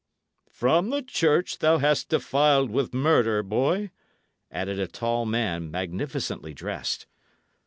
[0.49, 3.91] "From the church thou hast defiled with murder, boy,"
[4.49, 7.05] added a tall man, magnificently dressed.